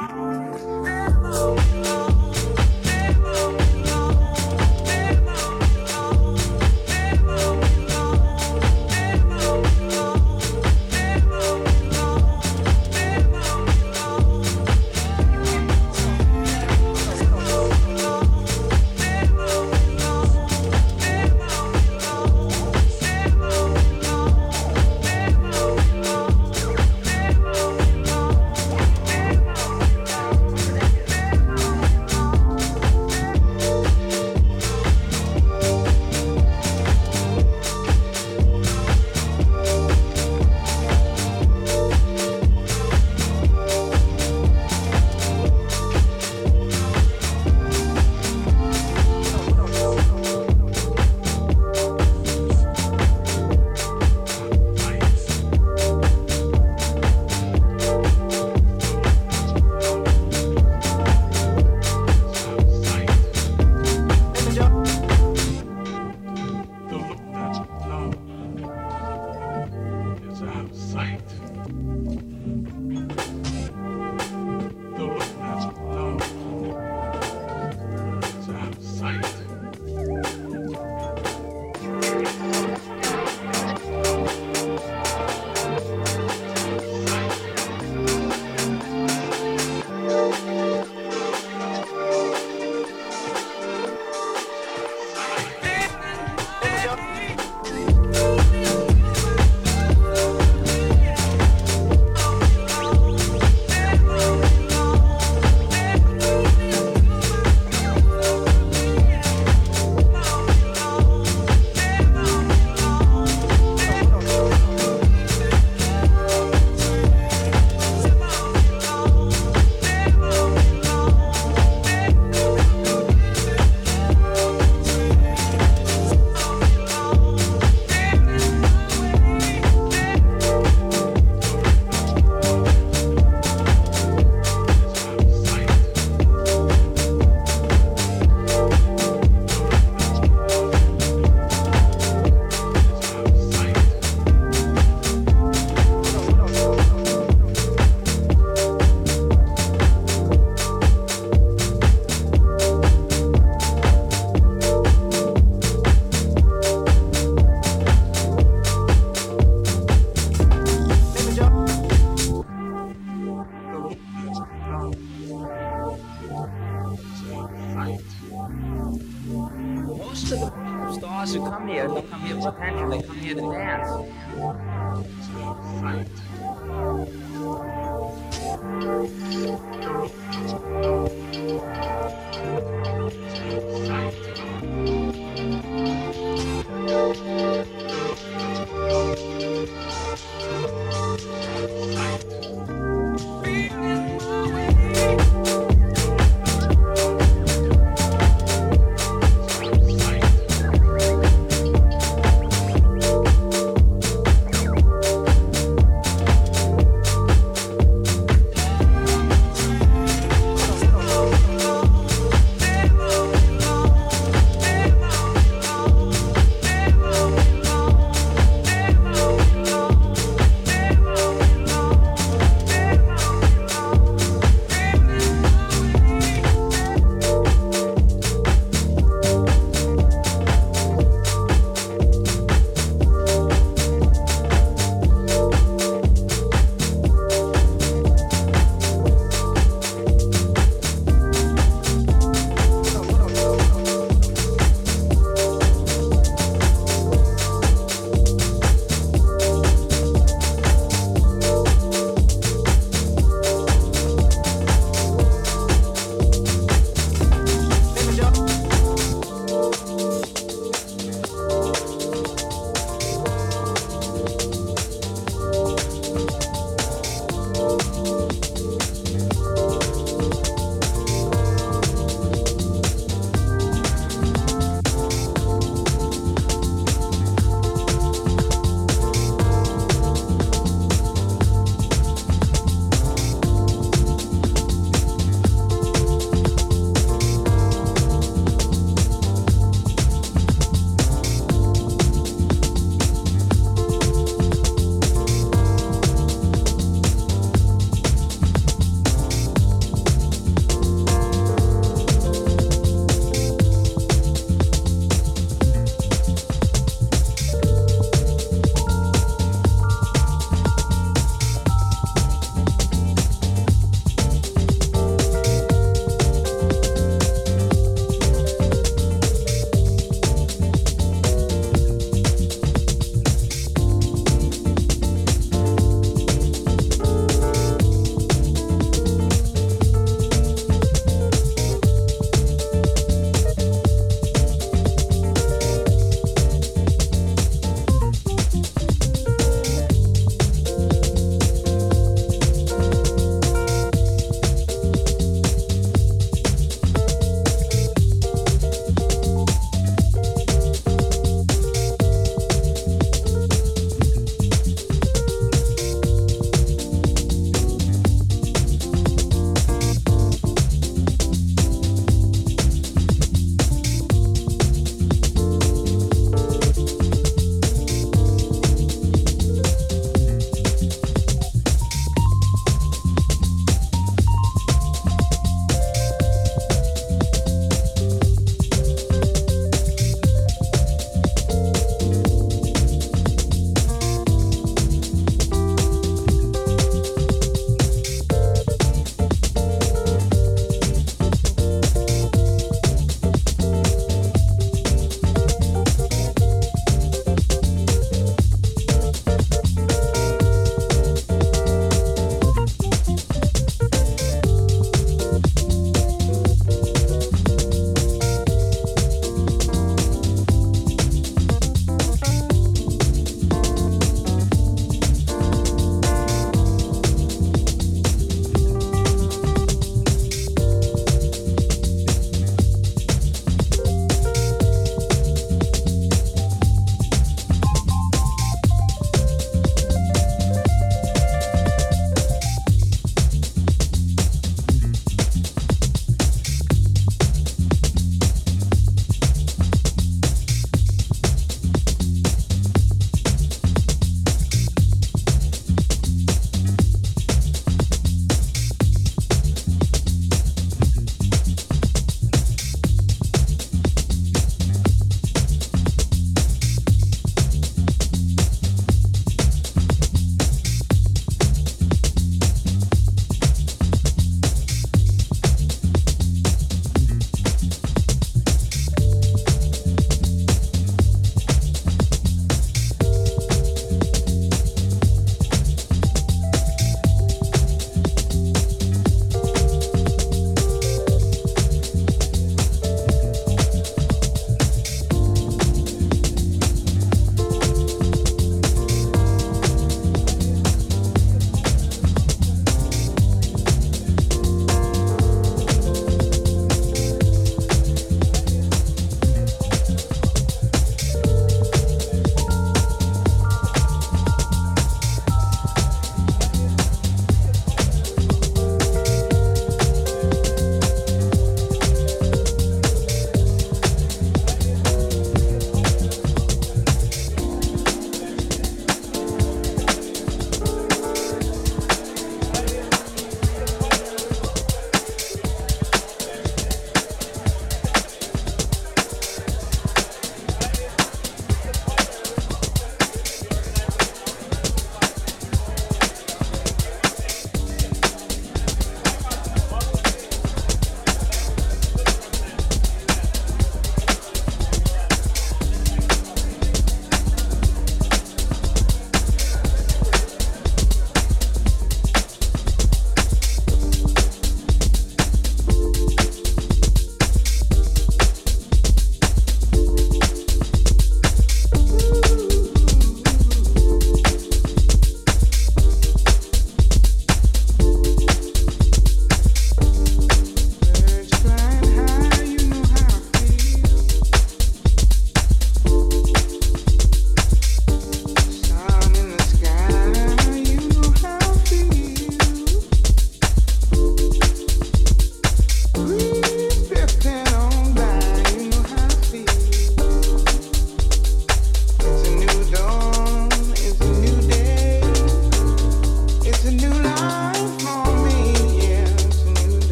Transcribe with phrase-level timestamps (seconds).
[0.00, 0.39] Bye.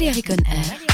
[0.00, 0.89] Valérie Conner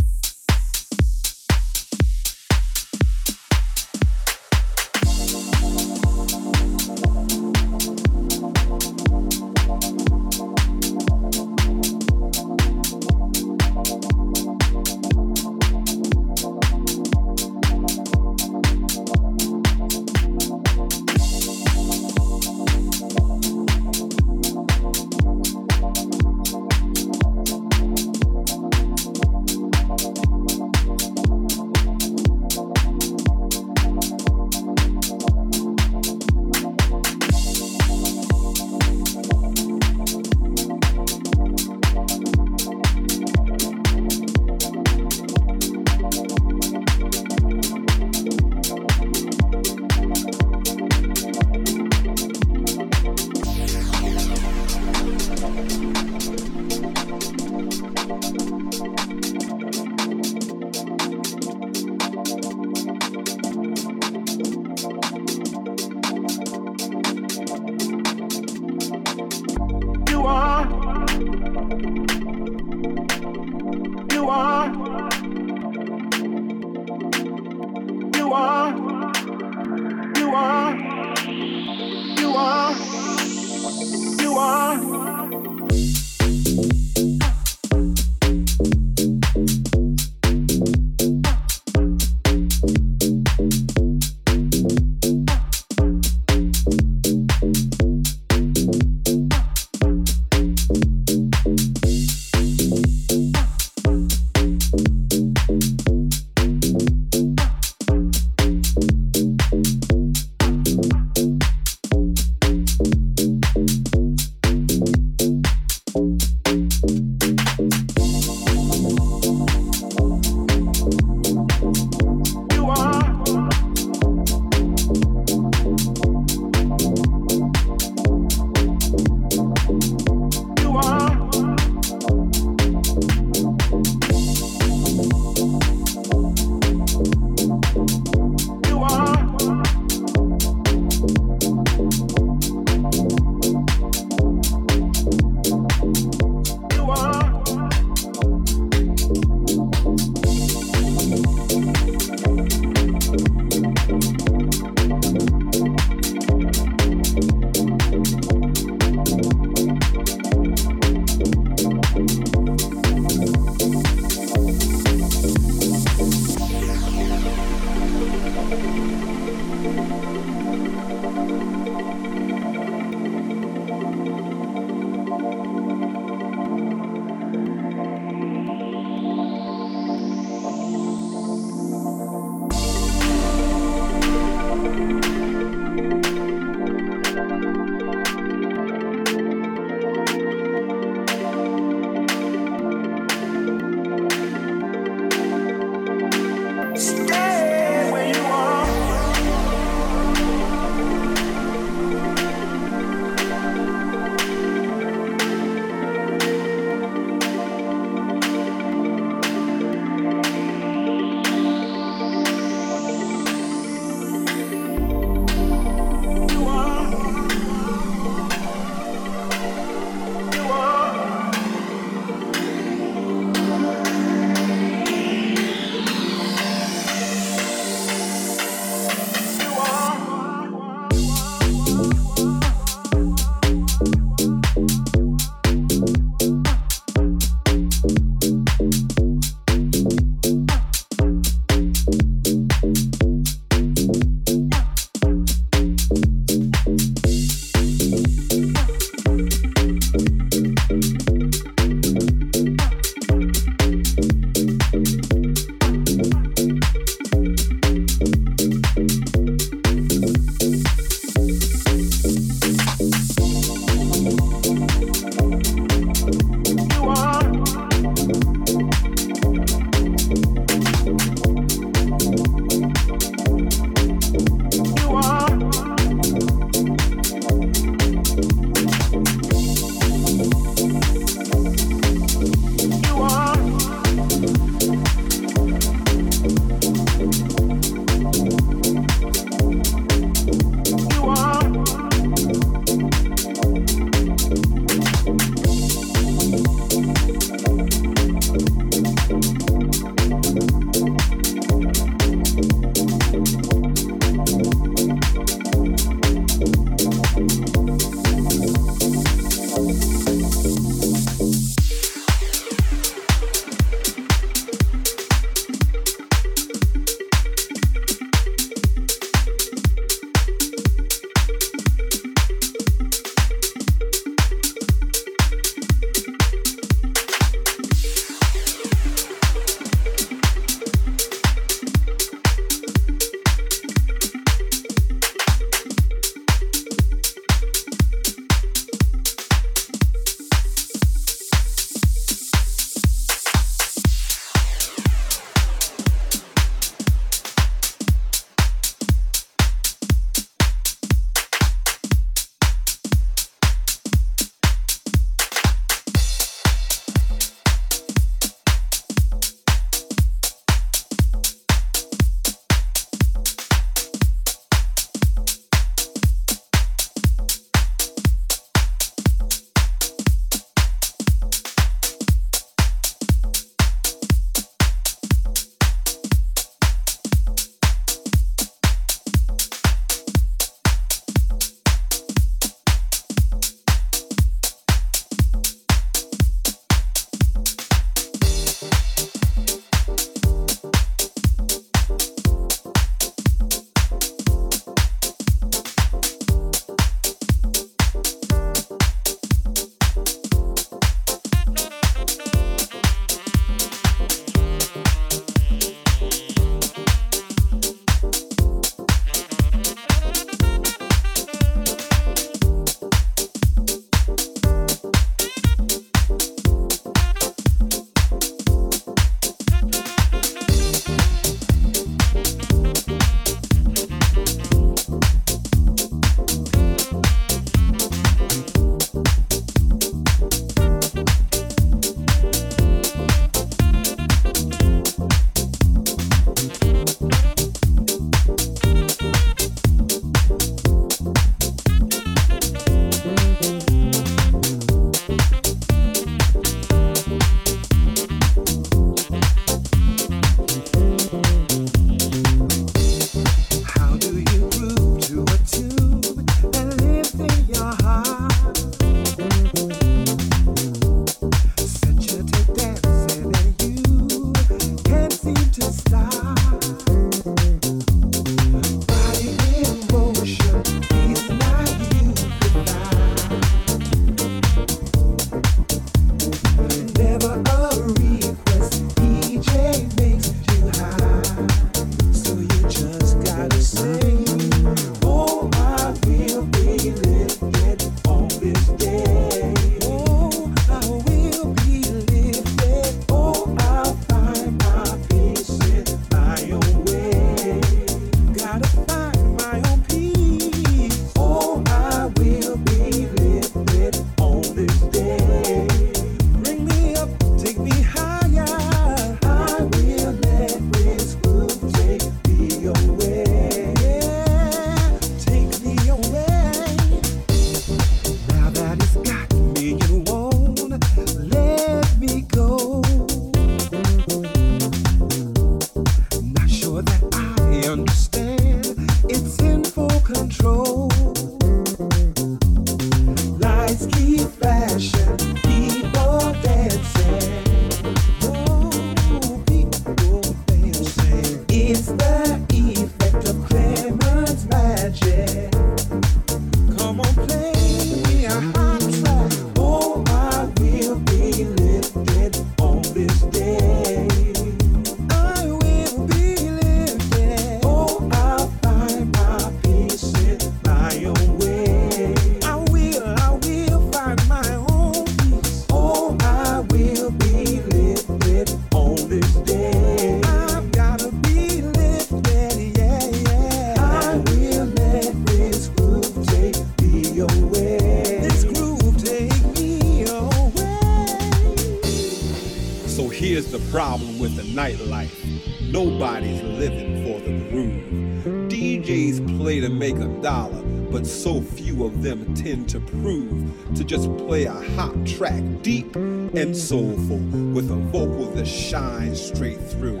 [590.22, 595.42] dollar, but so few of them tend to prove to just play a hot track
[595.62, 597.18] deep and soulful
[597.54, 600.00] with a vocal that shines straight through.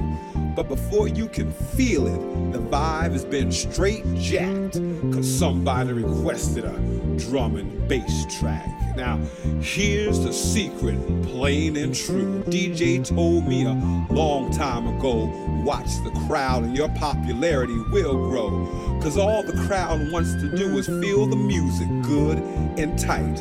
[0.54, 4.80] But before you can feel it, the vibe has been straight jacked.
[5.12, 6.72] Cause somebody requested a
[7.16, 8.66] drum and bass track.
[8.96, 9.18] Now,
[9.60, 12.42] here's the secret, plain and true.
[12.48, 13.72] DJ told me a
[14.12, 15.32] long time ago
[15.64, 18.87] watch the crowd and your popularity will grow.
[19.00, 22.38] Cause all the crowd wants to do is feel the music good
[22.78, 23.36] and tight.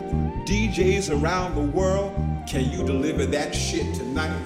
[0.46, 2.14] DJs around the world,
[2.48, 4.40] can you deliver that shit tonight?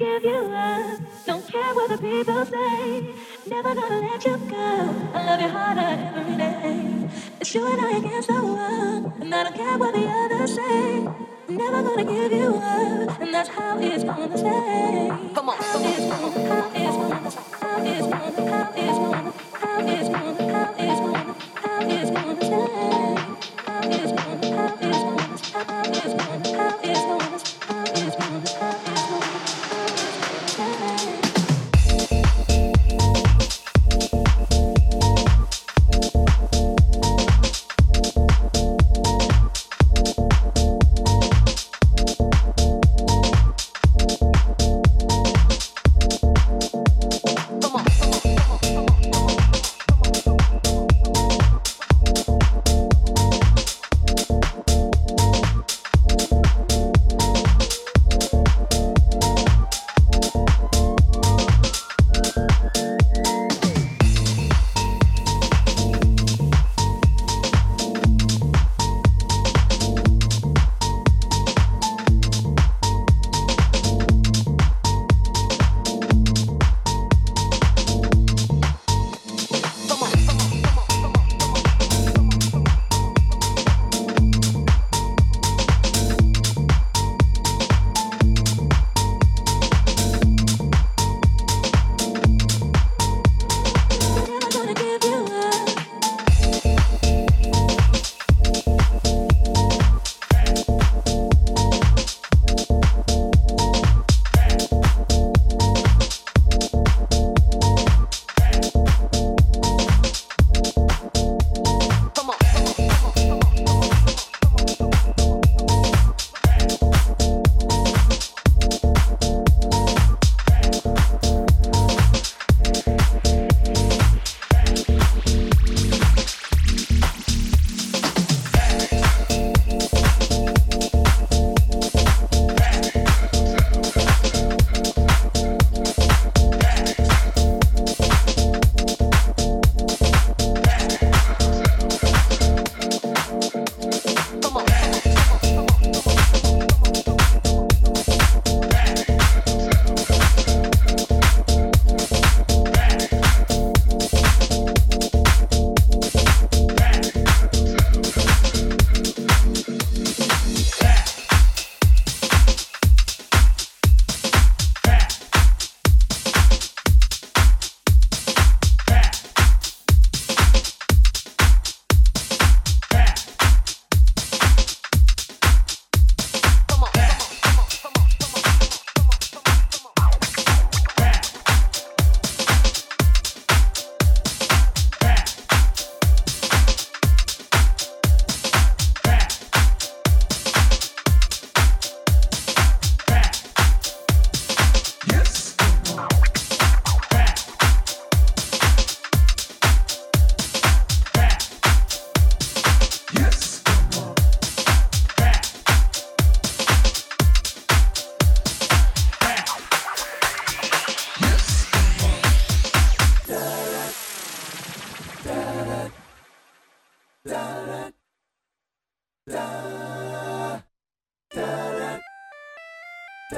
[0.00, 0.98] give you up.
[1.26, 3.14] Don't care what the people say.
[3.46, 4.66] Never gonna let you go.
[5.12, 7.08] I love you harder every day.
[7.38, 11.06] It's you and I against the world, and I don't care what the others say.
[11.48, 15.12] Never gonna give you up, and that's how it's gonna stay.
[15.34, 15.56] Come on.
[15.58, 21.34] How it's gonna, how it's gonna, how it's gonna, how it's gonna, how it's gonna,
[21.60, 22.40] how it's gonna.
[23.66, 27.19] How it's gonna, how it's gonna, how it's gonna, how it's gonna.